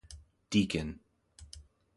[0.49, 0.99] Deacon.